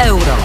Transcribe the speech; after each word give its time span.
Euro. 0.00 0.36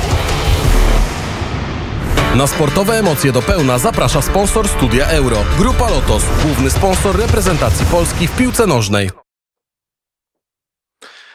Na 2.35 2.47
sportowe 2.47 2.99
emocje 2.99 3.31
do 3.31 3.41
pełna 3.41 3.77
zaprasza 3.77 4.21
sponsor 4.21 4.67
Studia 4.67 5.07
Euro. 5.07 5.37
Grupa 5.57 5.89
Lotos, 5.89 6.23
główny 6.45 6.69
sponsor 6.69 7.17
reprezentacji 7.17 7.85
Polski 7.85 8.27
w 8.27 8.35
piłce 8.35 8.67
nożnej. 8.67 9.09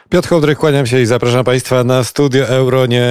Piotr 0.08 0.28
Hołdryk, 0.28 0.58
kłaniam 0.58 0.86
się 0.86 1.00
i 1.00 1.06
zapraszam 1.06 1.44
Państwa 1.44 1.84
na 1.84 2.04
studio 2.04 2.48
Euro 2.48 2.86
nie 2.86 3.06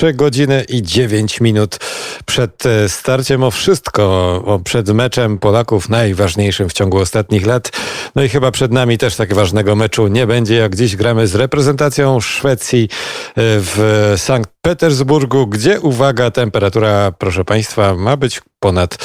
3 0.00 0.14
godziny 0.14 0.64
i 0.68 0.82
9 0.82 1.40
minut 1.40 1.78
przed 2.26 2.66
e, 2.66 2.88
starciem 2.88 3.42
o 3.42 3.50
wszystko, 3.50 4.60
przed 4.64 4.88
meczem 4.88 5.38
Polaków 5.38 5.88
najważniejszym 5.88 6.68
w 6.68 6.72
ciągu 6.72 6.98
ostatnich 6.98 7.46
lat. 7.46 7.70
No 8.14 8.22
i 8.22 8.28
chyba 8.28 8.50
przed 8.50 8.72
nami 8.72 8.98
też 8.98 9.16
tak 9.16 9.34
ważnego 9.34 9.76
meczu 9.76 10.08
nie 10.08 10.26
będzie, 10.26 10.54
jak 10.54 10.76
dziś 10.76 10.96
gramy 10.96 11.26
z 11.26 11.34
reprezentacją 11.34 12.20
Szwecji 12.20 12.88
e, 12.90 12.90
w 13.36 14.12
Sankt 14.16 14.50
Petersburgu, 14.62 15.46
gdzie 15.46 15.80
uwaga, 15.80 16.30
temperatura, 16.30 17.12
proszę 17.18 17.44
Państwa, 17.44 17.94
ma 17.94 18.16
być 18.16 18.40
ponad 18.60 18.98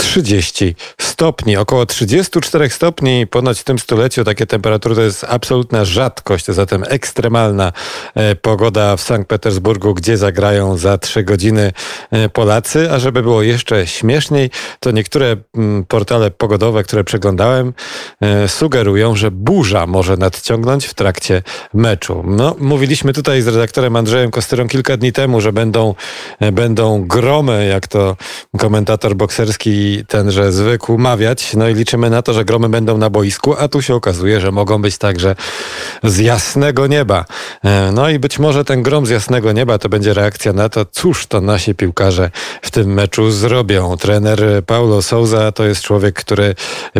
30 0.00 0.74
stopni, 1.00 1.56
około 1.56 1.86
34 1.86 2.70
stopni 2.70 3.26
ponoć 3.26 3.60
w 3.60 3.64
tym 3.64 3.78
stuleciu 3.78 4.24
takie 4.24 4.46
temperatury 4.46 4.94
to 4.94 5.02
jest 5.02 5.24
absolutna 5.28 5.84
rzadkość, 5.84 6.46
zatem 6.46 6.84
ekstremalna 6.88 7.72
e, 8.14 8.34
pogoda 8.34 8.96
w 8.96 9.00
Sankt 9.00 9.28
Petersburgu, 9.28 9.94
gdzie 9.94 10.16
zagrają 10.16 10.76
za 10.76 10.98
3 10.98 11.22
godziny 11.22 11.72
e, 12.10 12.28
Polacy, 12.28 12.90
a 12.92 12.98
żeby 12.98 13.22
było 13.22 13.42
jeszcze 13.42 13.86
śmieszniej, 13.86 14.50
to 14.80 14.90
niektóre 14.90 15.36
mm, 15.54 15.84
portale 15.84 16.30
pogodowe, 16.30 16.82
które 16.82 17.04
przeglądałem, 17.04 17.72
e, 18.20 18.48
sugerują, 18.48 19.16
że 19.16 19.30
burza 19.30 19.86
może 19.86 20.16
nadciągnąć 20.16 20.86
w 20.86 20.94
trakcie 20.94 21.42
meczu. 21.74 22.24
No, 22.26 22.56
mówiliśmy 22.58 23.12
tutaj 23.12 23.42
z 23.42 23.46
redaktorem 23.46 23.96
Andrzejem 23.96 24.30
Kostyrą 24.30 24.68
kilka 24.68 24.96
dni 24.96 25.12
temu, 25.12 25.40
że 25.40 25.52
będą, 25.52 25.94
będą 26.52 27.06
gromy, 27.06 27.66
jak 27.66 27.86
to 27.86 28.16
komentator 28.58 29.16
bokserski 29.16 29.89
tenże 30.08 30.52
zwykł 30.52 30.98
mawiać. 30.98 31.54
No 31.54 31.68
i 31.68 31.74
liczymy 31.74 32.10
na 32.10 32.22
to, 32.22 32.32
że 32.32 32.44
gromy 32.44 32.68
będą 32.68 32.98
na 32.98 33.10
boisku, 33.10 33.54
a 33.58 33.68
tu 33.68 33.82
się 33.82 33.94
okazuje, 33.94 34.40
że 34.40 34.52
mogą 34.52 34.82
być 34.82 34.98
także 34.98 35.36
z 36.04 36.18
jasnego 36.18 36.86
nieba. 36.86 37.24
E, 37.64 37.92
no 37.92 38.10
i 38.10 38.18
być 38.18 38.38
może 38.38 38.64
ten 38.64 38.82
grom 38.82 39.06
z 39.06 39.10
jasnego 39.10 39.52
nieba 39.52 39.78
to 39.78 39.88
będzie 39.88 40.14
reakcja 40.14 40.52
na 40.52 40.68
to, 40.68 40.84
cóż 40.84 41.26
to 41.26 41.40
nasi 41.40 41.74
piłkarze 41.74 42.30
w 42.62 42.70
tym 42.70 42.94
meczu 42.94 43.30
zrobią. 43.30 43.96
Trener 43.96 44.64
Paulo 44.66 45.02
Souza 45.02 45.52
to 45.52 45.64
jest 45.64 45.82
człowiek, 45.82 46.14
który 46.14 46.54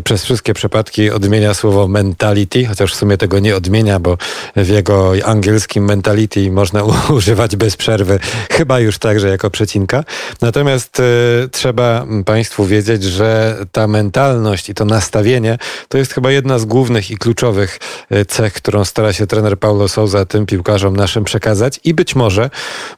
przez 0.04 0.24
wszystkie 0.24 0.54
przypadki 0.54 1.10
odmienia 1.10 1.54
słowo 1.54 1.88
mentality, 1.88 2.66
chociaż 2.66 2.92
w 2.92 2.96
sumie 2.96 3.18
tego 3.18 3.38
nie 3.38 3.56
odmienia, 3.56 3.98
bo 3.98 4.18
w 4.56 4.68
jego 4.68 5.12
angielskim 5.24 5.84
mentality 5.84 6.50
można 6.50 6.84
używać 7.18 7.56
bez 7.56 7.76
przerwy, 7.76 8.18
chyba 8.50 8.80
już 8.80 8.98
także 8.98 9.28
jako 9.28 9.50
przecinka. 9.50 10.04
Natomiast 10.40 11.00
y, 11.00 11.48
trzeba 11.52 12.06
Państwu 12.24 12.64
wiedzieć, 12.64 12.79
że 13.00 13.56
ta 13.72 13.86
mentalność 13.86 14.68
i 14.68 14.74
to 14.74 14.84
nastawienie 14.84 15.58
to 15.88 15.98
jest 15.98 16.12
chyba 16.12 16.30
jedna 16.30 16.58
z 16.58 16.64
głównych 16.64 17.10
i 17.10 17.16
kluczowych 17.16 17.78
e, 18.10 18.24
cech, 18.24 18.52
którą 18.52 18.84
stara 18.84 19.12
się 19.12 19.26
trener 19.26 19.58
Paulo 19.58 19.88
Souza 19.88 20.24
tym 20.24 20.46
piłkarzom 20.46 20.96
naszym 20.96 21.24
przekazać 21.24 21.80
i 21.84 21.94
być 21.94 22.14
może 22.14 22.50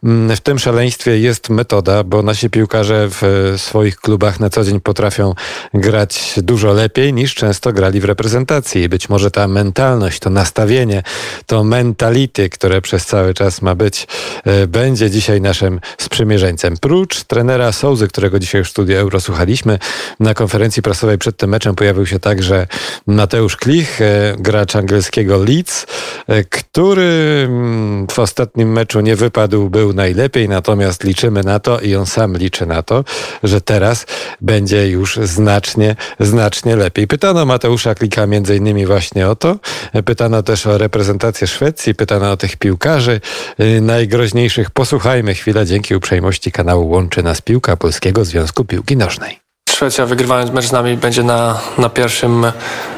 mm, 0.05 0.36
w 0.36 0.41
tym 0.41 0.58
szaleństwie 0.58 1.19
jest 1.19 1.50
metoda, 1.50 2.05
bo 2.05 2.22
nasi 2.22 2.50
piłkarze 2.50 3.08
w 3.10 3.55
swoich 3.56 3.97
klubach 3.97 4.41
na 4.41 4.50
co 4.50 4.64
dzień 4.64 4.80
potrafią 4.80 5.34
grać 5.75 6.34
dużo 6.36 6.72
lepiej 6.72 7.12
niż 7.12 7.34
często 7.34 7.72
grali 7.72 8.00
w 8.00 8.05
reprezentacji. 8.05 8.83
I 8.83 8.88
być 8.88 9.08
może 9.08 9.30
ta 9.30 9.48
mentalność, 9.48 10.19
to 10.19 10.30
nastawienie, 10.30 11.03
to 11.47 11.64
mentality, 11.64 12.48
które 12.48 12.80
przez 12.80 13.06
cały 13.06 13.34
czas 13.34 13.62
ma 13.62 13.75
być, 13.75 14.06
e, 14.44 14.66
będzie 14.66 15.10
dzisiaj 15.10 15.41
naszym 15.41 15.80
sprzymierzeńcem. 15.98 16.77
Prócz 16.80 17.25
trenera 17.25 17.72
Souzy, 17.72 18.09
którego 18.09 18.38
dzisiaj 18.38 18.65
w 18.65 18.69
studiu 18.69 18.97
Euro 18.97 19.21
słuchaliśmy, 19.21 19.72
na 20.21 20.34
konferencji 20.34 20.83
prasowej 20.83 21.19
przed 21.19 21.37
tym 21.37 21.50
meczem 21.50 21.75
pojawił 21.75 22.06
się 22.06 22.19
także 22.19 22.66
Mateusz 23.06 23.56
Klich, 23.56 24.00
e, 24.00 24.34
gracz 24.38 24.77
angielskiego 24.77 25.44
Leeds, 25.44 25.87
e, 26.28 26.44
który 26.44 27.44
mm, 27.49 28.06
w 28.10 28.19
ostatnim 28.19 28.72
meczu 28.72 29.00
nie 29.00 29.16
wypadł, 29.16 29.71
był 29.71 29.93
najlepiej, 29.93 30.49
natomiast 30.49 31.05
liczymy 31.05 31.43
na 31.43 31.60
to 31.60 31.81
i 31.81 31.97
on 31.97 32.06
sam 32.06 32.37
liczy 32.37 32.66
na 32.66 32.83
to, 32.83 33.05
że 33.43 33.60
teraz 33.60 34.06
będzie 34.41 34.88
już 34.88 35.16
znacznie, 35.16 35.97
znacznie 36.21 36.77
lepiej. 36.77 37.06
Pytano 37.06 37.44
Mateusza 37.44 37.94
Klika 37.94 38.27
między 38.27 38.56
innymi 38.56 38.87
właśnie 38.87 39.28
o 39.28 39.37
to. 39.37 39.56
Pytano 40.04 40.43
też 40.43 40.66
o 40.66 40.78
reprezentację 40.78 41.47
Szwecji, 41.47 41.94
pytano 41.94 42.31
o 42.31 42.37
tych 42.37 42.56
piłkarzy 42.56 43.21
e, 43.59 43.81
najgroźniejszych. 43.81 44.71
Posłuchajmy 44.71 45.34
chwilę 45.34 45.66
dzięki 45.66 45.94
uprzejmości 45.94 46.53
kanału 46.53 46.91
Łączy 46.91 47.22
Nas 47.22 47.41
Piłka 47.41 47.77
Polskiego 47.77 48.25
Związku 48.25 48.65
Piłki 48.65 48.97
Nożnej. 48.97 49.41
Szwecja 49.82 50.06
wygrywając 50.06 50.50
mecz 50.50 50.65
z 50.65 50.72
nami 50.72 50.97
będzie 50.97 51.22
na, 51.22 51.59
na, 51.78 51.88
pierwszym, 51.88 52.47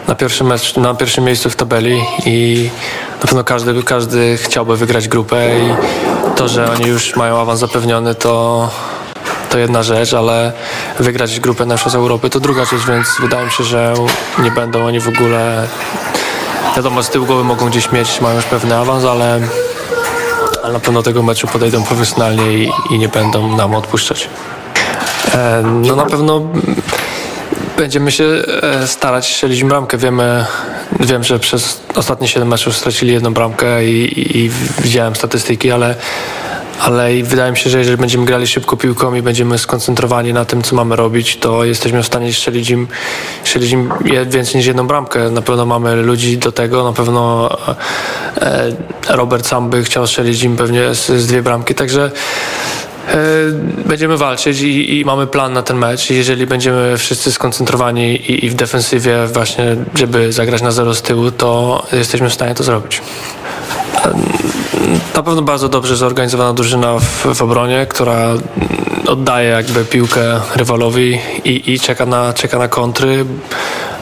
na, 0.09 0.15
pierwszym 0.15 0.47
mecz, 0.47 0.77
na 0.77 0.95
pierwszym 0.95 1.25
miejscu 1.25 1.51
w 1.51 1.57
tabeli 1.57 2.05
i 2.27 2.71
na 3.21 3.27
pewno 3.27 3.45
każdy, 3.45 3.83
każdy 3.83 4.37
chciałby 4.37 4.77
wygrać 4.77 5.09
grupę 5.09 5.61
i 5.61 5.75
to, 6.37 6.49
że 6.49 6.73
oni 6.73 6.87
już 6.87 7.17
mają 7.17 7.41
awans 7.41 7.61
zapewniony 7.61 8.15
to, 8.15 8.69
to 9.51 9.59
jedna 9.59 9.83
rzecz, 9.83 10.15
ale 10.15 10.53
wygrać 10.99 11.41
grupę 11.41 11.67
na 11.67 11.77
z 11.77 11.95
Europy 11.95 12.31
to 12.31 12.41
druga 12.41 12.65
rzecz, 12.65 12.87
więc 12.87 13.07
wydaje 13.21 13.47
mi 13.47 13.53
się, 13.53 13.65
że 13.65 13.95
nie 14.39 14.51
będą 14.51 14.87
oni 14.87 15.01
w 15.01 15.09
ogóle 15.09 15.69
wiadomo, 16.77 17.03
z 17.03 17.11
tyłu 17.11 17.27
głowy 17.27 17.45
mogą 17.45 17.67
gdzieś 17.67 17.93
mieć, 17.93 18.21
mają 18.21 18.37
już 18.37 18.45
pewny 18.45 18.77
awans, 18.77 19.05
ale, 19.05 19.41
ale 20.63 20.73
na 20.73 20.81
pewno 20.81 21.03
tego 21.03 21.23
meczu 21.23 21.47
podejdą 21.47 21.85
profesjonalnie 21.85 22.53
i, 22.53 22.71
i 22.91 22.99
nie 22.99 23.09
będą 23.09 23.57
nam 23.57 23.75
odpuszczać. 23.75 24.29
E, 25.35 25.63
no 25.63 25.97
na 25.97 26.07
pewno 26.07 26.49
będziemy 27.77 28.13
się 28.13 28.25
e, 28.25 28.87
starać 28.87 29.35
strzelić 29.35 29.65
bramkę. 29.65 29.99
Wiemy, 29.99 30.45
wiem, 31.01 31.25
że 31.25 31.39
przez 31.39 31.81
ostatnie 31.95 32.29
7 32.29 32.49
meczów 32.49 32.77
stracili 32.77 33.13
jedną 33.13 33.35
bramkę 33.35 33.85
i, 33.85 34.21
i, 34.21 34.39
i 34.39 34.51
widziałem 34.79 35.17
statystyki, 35.17 35.71
ale 35.71 35.95
ale 36.81 37.23
wydaje 37.23 37.51
mi 37.51 37.57
się, 37.57 37.71
że 37.71 37.79
jeżeli 37.79 37.97
będziemy 37.97 38.25
grali 38.25 38.47
szybko 38.47 38.77
piłką 38.77 39.15
i 39.15 39.23
będziemy 39.23 39.59
skoncentrowani 39.59 40.33
na 40.33 40.45
tym, 40.45 40.63
co 40.63 40.77
mamy 40.77 40.97
robić, 40.97 41.37
to 41.37 41.65
jesteśmy 41.65 42.03
w 42.03 42.07
stanie 42.07 42.33
strzelić 42.33 42.71
im, 42.71 42.89
strzelić 43.45 43.71
im 43.71 43.93
więcej 44.27 44.57
niż 44.57 44.67
jedną 44.67 44.87
bramkę. 44.87 45.31
Na 45.31 45.43
pewno 45.43 45.67
mamy 45.67 45.97
ludzi 45.97 46.39
do 46.39 46.53
tego, 46.53 46.85
na 46.85 46.93
pewno 46.93 47.51
e, 48.41 48.73
Robert 49.09 49.47
sam 49.47 49.71
by 49.71 49.85
chciał 49.85 50.07
strzelić 50.07 50.43
im 50.43 50.57
pewnie 50.57 50.95
z, 50.95 51.07
z 51.07 51.27
dwie 51.27 51.43
bramki, 51.43 51.75
także 51.75 52.11
będziemy 53.87 54.17
walczyć 54.17 54.61
i, 54.61 55.01
i, 55.01 55.05
mamy 55.05 55.27
plan 55.27 55.53
na 55.53 55.63
ten 55.63 55.77
mecz. 55.77 56.11
Jeżeli 56.11 56.47
będziemy 56.47 56.99
wszyscy 56.99 57.33
skoncentrowani 57.33 58.15
i, 58.15 58.47
i, 58.47 58.51
w 58.51 58.55
defensywie 58.55 59.27
właśnie, 59.27 59.77
żeby 59.95 60.33
zagrać 60.33 60.63
na 60.63 60.71
zero 60.71 60.95
z 60.95 61.03
tyłu, 61.03 61.31
to 61.31 61.83
jesteśmy 61.93 62.31
w 62.31 62.35
stanie 62.35 62.55
to 62.55 62.65
zrobić. 62.65 63.03
E, 64.05 64.15
na 65.15 65.23
pewno 65.23 65.43
bardzo 65.43 65.69
dobrze 65.69 65.97
zorganizowana 65.97 66.53
drużyna 66.53 66.99
w, 66.99 67.35
w 67.35 67.43
obronie, 67.43 67.87
która 67.89 68.29
oddaje 69.07 69.49
jakby 69.51 69.85
piłkę 69.85 70.41
rywalowi 70.55 71.19
i, 71.45 71.73
i 71.73 71.81
czeka, 71.81 72.07
na, 72.07 72.33
czeka 72.33 72.59
na 72.59 72.69
kontry. 72.69 73.25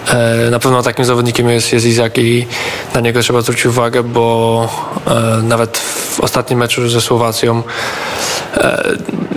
E, 0.09 0.51
na 0.51 0.59
pewno 0.59 0.83
takim 0.83 1.05
zawodnikiem 1.05 1.51
jest, 1.51 1.73
jest 1.73 1.87
Izak 1.87 2.19
i 2.19 2.47
na 2.95 3.01
niego 3.01 3.21
trzeba 3.21 3.41
zwrócić 3.41 3.67
uwagę, 3.67 4.03
bo 4.03 4.69
e, 5.07 5.43
nawet 5.43 5.79
w 5.79 6.21
ostatnim 6.21 6.59
meczu 6.59 6.89
ze 6.89 7.01
Słowacją 7.01 7.59
e, 7.59 7.63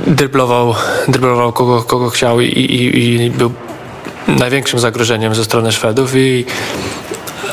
dryblował, 0.08 0.76
dryblował 1.08 1.54
kogo, 1.54 1.84
kogo 1.84 2.10
chciał 2.10 2.42
i, 2.42 2.46
i, 2.46 3.26
i 3.26 3.32
był 3.32 3.52
największym 4.28 4.80
zagrożeniem 4.80 5.36
ze 5.36 5.44
strony 5.44 5.72
Szwedów 5.72 6.16
i 6.16 6.46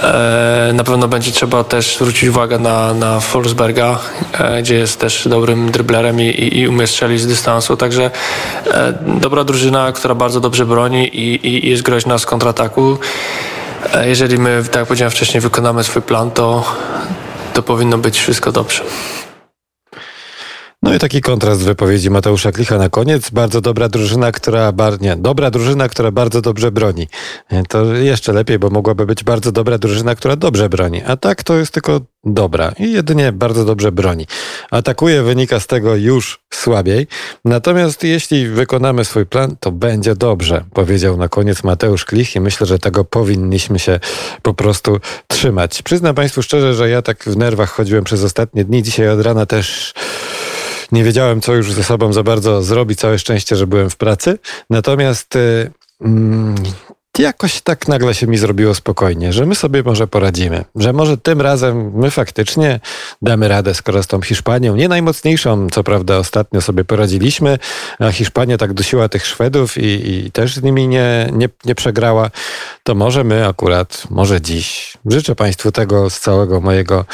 E, 0.03 0.71
na 0.75 0.85
pewno 0.85 1.09
będzie 1.09 1.33
trzeba 1.33 1.65
też 1.65 1.97
zwrócić 1.97 2.29
uwagę 2.29 2.59
na, 2.59 2.95
na 2.95 3.21
Forsberga, 3.21 3.99
e, 4.33 4.63
gdzie 4.63 4.75
jest 4.75 5.01
też 5.01 5.29
dobrym 5.29 5.71
dryblerem 5.71 6.21
i, 6.21 6.59
i 6.59 6.69
umie 6.69 6.87
strzelić 6.87 7.21
z 7.21 7.27
dystansu. 7.27 7.77
Także 7.77 8.11
e, 8.67 8.95
dobra 9.07 9.45
drużyna, 9.45 9.93
która 9.93 10.15
bardzo 10.15 10.41
dobrze 10.41 10.67
broni 10.67 11.09
i, 11.09 11.49
i 11.49 11.71
jest 11.71 11.83
groźna 11.83 12.19
z 12.19 12.27
kontrataku. 12.27 12.99
Jeżeli 14.05 14.39
my, 14.39 14.65
tak 14.65 14.75
jak 14.75 14.87
powiedziałem 14.87 15.11
wcześniej, 15.11 15.41
wykonamy 15.41 15.85
swój 15.85 16.03
plan, 16.03 16.31
to, 16.31 16.65
to 17.55 17.63
powinno 17.63 17.99
być 17.99 18.21
wszystko 18.21 18.53
dobrze. 18.53 18.83
No 20.93 20.97
i 20.97 21.01
taki 21.01 21.21
kontrast 21.21 21.63
wypowiedzi 21.63 22.11
Mateusza 22.11 22.53
Klicha 22.53 22.79
na 22.79 22.89
koniec. 22.89 23.31
Bardzo 23.31 23.61
dobra 23.61 23.89
drużyna, 23.89 24.33
która 24.33 24.73
bar... 24.73 25.01
nie, 25.01 25.17
dobra 25.17 25.51
drużyna, 25.51 25.89
która 25.89 26.11
bardzo 26.11 26.41
dobrze 26.41 26.71
broni. 26.71 27.09
To 27.69 27.95
jeszcze 27.95 28.33
lepiej, 28.33 28.59
bo 28.59 28.71
mogłaby 28.71 29.07
być 29.07 29.25
bardzo 29.25 29.53
dobra 29.53 29.79
drużyna, 29.79 30.15
która 30.15 30.37
dobrze 30.37 30.69
broni. 30.69 31.03
A 31.07 31.17
tak 31.17 31.43
to 31.43 31.57
jest 31.57 31.73
tylko 31.73 32.01
dobra 32.25 32.73
i 32.79 32.93
jedynie 32.93 33.33
bardzo 33.33 33.65
dobrze 33.65 33.93
broni. 33.93 34.27
Atakuje 34.71 35.23
wynika 35.23 35.61
z 35.61 35.67
tego 35.67 35.97
już 35.97 36.41
słabiej. 36.55 37.07
Natomiast 37.45 38.05
jeśli 38.05 38.49
wykonamy 38.49 39.05
swój 39.05 39.27
plan, 39.27 39.57
to 39.61 39.73
będzie 39.73 40.15
dobrze, 40.15 40.65
powiedział 40.73 41.17
na 41.17 41.29
koniec 41.29 41.65
Mateusz 41.65 42.05
Klich 42.05 42.37
i 42.37 42.41
myślę, 42.41 42.67
że 42.67 42.79
tego 42.79 43.05
powinniśmy 43.05 43.79
się 43.79 44.01
po 44.43 44.55
prostu 44.55 45.01
trzymać. 45.27 45.83
Przyznam 45.83 46.15
Państwu 46.15 46.43
szczerze, 46.43 46.75
że 46.75 46.91
ja 46.91 47.03
tak 47.03 47.25
w 47.25 47.37
nerwach 47.37 47.71
chodziłem 47.71 48.05
przez 48.05 48.25
ostatnie 48.25 48.65
dni. 48.65 48.83
Dzisiaj 48.83 49.09
od 49.09 49.21
rana 49.21 49.47
też 49.47 49.95
nie 50.93 51.05
wiedziałem, 51.05 51.41
co 51.41 51.55
już 51.55 51.73
ze 51.73 51.85
sobą 51.85 52.13
za 52.13 52.23
bardzo 52.23 52.63
zrobić. 52.63 52.99
Całe 52.99 53.19
szczęście, 53.19 53.57
że 53.57 53.67
byłem 53.67 53.91
w 53.91 53.97
pracy. 53.97 54.39
Natomiast 54.71 55.37
y, 55.37 55.71
mm, 56.01 56.55
jakoś 57.19 57.61
tak 57.61 57.89
nagle 57.89 58.15
się 58.15 58.27
mi 58.27 58.39
zrobiło 58.39 58.75
spokojnie, 58.75 59.33
że 59.33 59.47
my 59.47 59.55
sobie 59.55 59.83
może 59.83 60.07
poradzimy, 60.07 60.65
że 60.77 60.93
może 60.93 61.19
tym 61.19 61.41
razem 61.41 61.93
my 61.95 62.11
faktycznie 62.11 62.81
damy 63.23 63.49
radę, 63.49 63.75
skoro 63.75 64.03
z 64.03 64.07
tą 64.07 64.21
Hiszpanią, 64.21 64.77
nie 64.77 64.89
najmocniejszą, 64.89 65.71
co 65.71 65.85
prawda 65.85 66.19
ostatnio 66.19 66.61
sobie 66.61 66.85
poradziliśmy, 66.85 67.59
a 67.99 68.13
Hiszpania 68.13 68.59
tak 68.59 68.73
dusiła 68.73 69.09
tych 69.09 69.27
Szwedów 69.27 69.79
i, 69.79 70.11
i 70.11 70.31
też 70.31 70.55
z 70.55 70.63
nimi 70.63 70.89
nie, 70.89 71.29
nie, 71.33 71.49
nie 71.65 71.75
przegrała, 71.75 72.31
to 72.83 72.95
może 72.95 73.25
my 73.25 73.47
akurat, 73.47 74.03
może 74.11 74.41
dziś. 74.41 74.93
Życzę 75.07 75.35
Państwu 75.35 75.73
tego 75.73 76.11
z 76.11 76.21
całego 76.21 76.61
mojego 76.61 77.05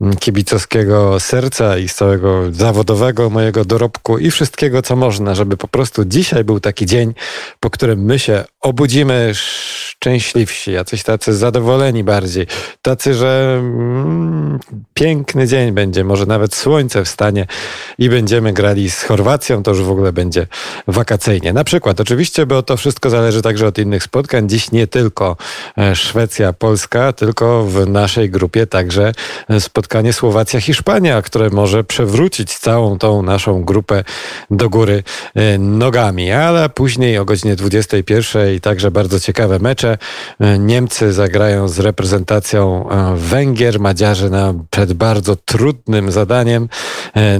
mm, 0.00 0.16
kibicowskiego 0.16 1.20
serca 1.20 1.78
i 1.78 1.88
z 1.88 1.94
całego 1.94 2.52
zawodowego 2.52 3.30
mojego 3.30 3.64
dorobku 3.64 4.18
i 4.18 4.30
wszystkiego, 4.30 4.82
co 4.82 4.96
można, 4.96 5.34
żeby 5.34 5.56
po 5.56 5.68
prostu 5.68 6.04
dzisiaj 6.04 6.44
był 6.44 6.60
taki 6.60 6.86
dzień, 6.86 7.14
po 7.60 7.70
którym 7.70 8.04
my 8.04 8.18
się 8.18 8.44
obudzimy 8.60 9.34
szczęśliwsi, 10.06 10.72
jacyś 10.72 11.02
tacy 11.02 11.34
zadowoleni 11.34 12.04
bardziej, 12.04 12.46
tacy, 12.82 13.14
że 13.14 13.56
mm, 13.58 14.58
piękny 14.94 15.46
dzień 15.46 15.72
będzie, 15.72 16.04
może 16.04 16.26
nawet 16.26 16.54
słońce 16.54 17.04
wstanie 17.04 17.46
i 17.98 18.08
będziemy 18.08 18.52
grali 18.52 18.90
z 18.90 19.02
Chorwacją, 19.02 19.62
to 19.62 19.70
już 19.70 19.82
w 19.82 19.90
ogóle 19.90 20.12
będzie 20.12 20.46
wakacyjnie. 20.86 21.52
Na 21.52 21.64
przykład, 21.64 22.00
oczywiście, 22.00 22.46
bo 22.46 22.62
to 22.62 22.76
wszystko 22.76 23.10
zależy 23.10 23.42
także 23.42 23.66
od 23.66 23.78
innych 23.78 24.02
spotkań. 24.02 24.48
Dziś 24.48 24.72
nie 24.72 24.86
tylko 24.86 25.36
e, 25.78 25.96
Szwecja, 25.96 26.52
Polska, 26.52 27.12
tylko 27.12 27.64
w 27.64 27.88
naszej 27.88 28.30
grupie 28.30 28.66
także 28.66 29.12
e, 29.48 29.60
spotkanie 29.60 30.12
Słowacja-Hiszpania, 30.12 31.22
które 31.22 31.50
może 31.50 31.84
przewrócić 31.84 32.58
całą 32.58 32.98
tą 32.98 33.22
naszą 33.22 33.64
grupę 33.64 34.04
do 34.50 34.70
góry 34.70 35.02
e, 35.34 35.58
nogami, 35.58 36.32
ale 36.32 36.68
później 36.68 37.18
o 37.18 37.24
godzinie 37.24 37.56
21 37.56 38.60
także 38.60 38.90
bardzo 38.90 39.20
ciekawe 39.20 39.58
mecze. 39.58 39.95
Niemcy 40.58 41.12
zagrają 41.12 41.68
z 41.68 41.78
reprezentacją 41.78 42.88
Węgier, 43.16 43.80
Madziarze 43.80 44.30
na, 44.30 44.54
przed 44.70 44.92
bardzo 44.92 45.36
trudnym 45.36 46.12
zadaniem, 46.12 46.68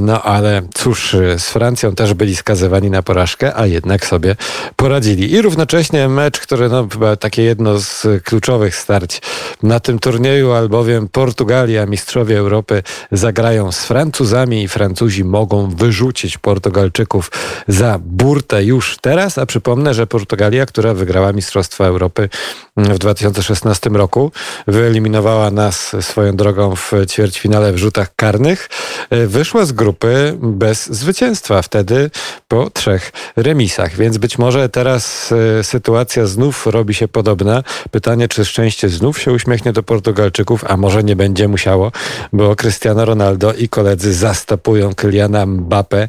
no 0.00 0.23
ale 0.23 0.62
cóż, 0.75 1.17
z 1.38 1.44
Francją 1.44 1.94
też 1.94 2.14
byli 2.14 2.37
skazywani 2.37 2.91
na 2.91 3.03
porażkę, 3.03 3.56
a 3.56 3.67
jednak 3.67 4.06
sobie 4.06 4.37
poradzili. 4.76 5.32
I 5.32 5.43
równocześnie 5.43 6.08
mecz, 6.08 6.41
który 6.41 6.69
no, 6.69 6.88
chyba 6.93 7.17
takie 7.17 7.43
jedno 7.43 7.79
z 7.79 8.06
kluczowych 8.25 8.76
starć 8.76 9.20
na 9.62 9.81
tym 9.81 9.99
turnieju, 9.99 10.52
albowiem 10.52 11.09
Portugalia, 11.09 11.87
mistrzowie 11.87 12.38
Europy, 12.38 12.82
zagrają 13.12 13.73
z 13.73 13.85
Francuzami 13.85 14.62
i 14.62 14.69
Francuzi 14.69 15.25
mogą 15.25 15.70
wyrzucić 15.70 16.38
Portugalczyków 16.38 17.31
za 17.69 17.99
burtę 18.05 18.64
już 18.64 18.97
teraz, 19.00 19.38
a 19.38 19.47
przypomnę, 19.47 19.94
że 19.94 20.06
Portugalia, 20.06 20.67
która 20.67 20.94
wygrała 20.94 21.32
Mistrzostwa 21.32 21.85
Europy 21.85 22.29
w 22.77 22.99
2016 22.99 23.91
roku, 23.91 24.33
wyeliminowała 24.67 25.51
nas 25.51 25.97
swoją 26.01 26.37
drogą 26.37 26.77
w 26.77 26.93
ćwierćfinale 27.07 27.73
w 27.73 27.79
rzutach 27.79 28.17
karnych, 28.17 28.69
wyszła 29.11 29.65
z 29.65 29.73
grupy 29.73 30.37
bez 30.41 30.87
zwycięstwa, 30.87 31.63
wtedy 31.63 32.11
po 32.49 32.71
trzech 32.71 33.13
remisach, 33.37 33.97
więc 33.97 34.19
być 34.19 34.39
może 34.39 34.69
teraz 34.69 35.33
e, 35.61 35.65
sytuacja 35.65 36.27
znów 36.27 36.67
robi 36.67 36.95
się 36.95 37.09
podobna. 37.09 37.63
Pytanie, 37.91 38.29
czy 38.29 38.45
szczęście 38.45 38.89
znów 38.89 39.19
się 39.19 39.33
uśmiechnie 39.33 39.73
do 39.73 39.83
Portugalczyków, 39.83 40.65
a 40.69 40.77
może 40.77 41.05
nie 41.05 41.17
będzie 41.17 41.49
musiało, 41.49 41.93
bo 42.33 42.57
Cristiano 42.57 43.05
Ronaldo 43.05 43.53
i 43.53 43.69
koledzy 43.69 44.15
zastopują 44.15 44.95
Kyliana 44.95 45.47
Mbappe 45.47 46.09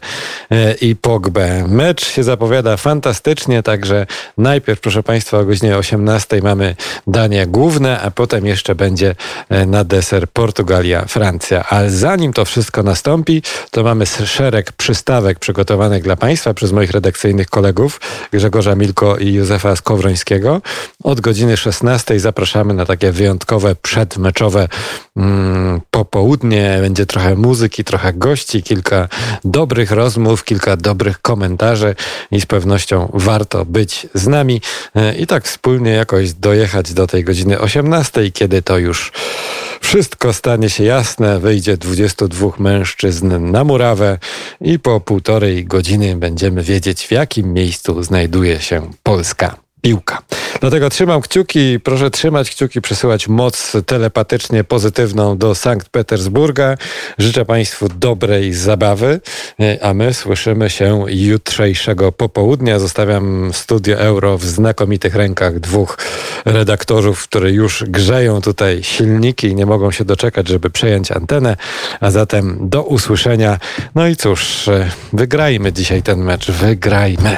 e, 0.51 0.74
i 0.74 0.95
Pogbę. 0.95 1.66
Mecz 1.68 2.06
się 2.06 2.24
zapowiada 2.24 2.78
fantastycznie, 2.78 3.63
także 3.63 4.06
najpierw, 4.38 4.80
proszę 4.80 5.04
Państwa, 5.04 5.39
o 5.39 5.45
godzinie 5.45 5.78
18 5.78 6.16
mamy 6.41 6.75
danie 7.07 7.47
główne, 7.47 8.01
a 8.01 8.11
potem 8.11 8.45
jeszcze 8.45 8.75
będzie 8.75 9.15
e, 9.49 9.65
na 9.65 9.83
deser 9.83 10.29
Portugalia, 10.29 11.05
Francja. 11.05 11.65
Ale 11.69 11.89
zanim 11.89 12.33
to 12.33 12.45
wszystko 12.45 12.83
nastąpi, 12.83 13.41
to 13.71 13.83
mamy 13.83 14.05
szereg 14.05 14.71
przystawek 14.71 15.39
przygotowanych 15.39 16.03
dla 16.03 16.15
Państwa 16.15 16.53
przez 16.53 16.71
moich 16.71 16.91
redakcyjnych 16.91 17.49
kolegów 17.49 18.01
Grzegorza 18.31 18.75
Milko 18.75 19.17
i 19.17 19.33
Józefa 19.33 19.75
Skowrońskiego. 19.75 20.61
Od 21.03 21.21
godziny 21.21 21.57
16 21.57 22.19
zapraszamy 22.19 22.73
na 22.73 22.85
takie 22.85 23.11
wyjątkowe 23.11 23.75
przedmeczowe 23.75 24.67
mm, 25.17 25.81
popołudnie. 25.91 26.77
Będzie 26.81 27.05
trochę 27.05 27.35
muzyki, 27.35 27.83
trochę 27.83 28.13
gości, 28.13 28.63
kilka 28.63 29.07
dobrych 29.43 29.91
rozmów, 29.91 30.43
kilka 30.43 30.77
dobrych 30.77 31.21
komentarzy 31.21 31.95
i 32.31 32.41
z 32.41 32.45
pewnością 32.45 33.11
warto 33.13 33.65
być 33.65 34.07
z 34.13 34.27
nami 34.27 34.61
e, 34.95 35.15
i 35.15 35.27
tak 35.27 35.43
wspólnie 35.43 35.91
jakoś 36.07 36.33
dojechać 36.33 36.94
do 36.94 37.07
tej 37.07 37.24
godziny 37.24 37.59
18, 37.59 38.31
kiedy 38.31 38.62
to 38.62 38.77
już 38.77 39.12
wszystko 39.81 40.33
stanie 40.33 40.69
się 40.69 40.83
jasne, 40.83 41.39
wyjdzie 41.39 41.77
22 41.77 42.51
mężczyzn 42.59 43.51
na 43.51 43.63
murawę 43.63 44.18
i 44.62 44.80
po 44.80 45.00
półtorej 45.00 45.65
godziny 45.65 46.15
będziemy 46.15 46.63
wiedzieć, 46.63 47.07
w 47.07 47.12
jakim 47.12 47.54
miejscu 47.54 48.04
znajduje 48.04 48.62
się 48.62 48.92
Polska 49.04 49.66
piłka. 49.81 50.21
Dlatego 50.62 50.89
trzymam 50.89 51.21
kciuki, 51.21 51.79
proszę 51.79 52.12
trzymać 52.12 52.50
kciuki, 52.50 52.81
przesyłać 52.81 53.27
moc 53.27 53.74
telepatycznie 53.85 54.63
pozytywną 54.63 55.38
do 55.38 55.56
Sankt 55.56 55.89
Petersburga. 55.89 56.77
Życzę 57.18 57.45
Państwu 57.45 57.89
dobrej 57.89 58.53
zabawy, 58.53 59.19
a 59.81 59.94
my 59.94 60.13
słyszymy 60.13 60.69
się 60.69 61.06
jutrzejszego 61.07 62.12
popołudnia. 62.12 62.79
Zostawiam 62.79 63.50
Studio 63.53 63.97
Euro 63.97 64.38
w 64.38 64.45
znakomitych 64.45 65.15
rękach 65.15 65.59
dwóch 65.59 65.97
redaktorów, 66.45 67.24
które 67.24 67.51
już 67.51 67.83
grzeją 67.88 68.41
tutaj 68.41 68.83
silniki 68.83 69.47
i 69.47 69.56
nie 69.56 69.65
mogą 69.65 69.91
się 69.91 70.06
doczekać, 70.06 70.47
żeby 70.47 70.69
przejąć 70.69 71.12
antenę. 71.12 71.57
A 72.00 72.12
zatem 72.12 72.69
do 72.69 72.83
usłyszenia. 72.83 73.59
No 73.95 74.07
i 74.07 74.15
cóż, 74.15 74.69
wygrajmy 75.13 75.74
dzisiaj 75.74 76.03
ten 76.03 76.19
mecz, 76.19 76.51
wygrajmy. 76.51 77.38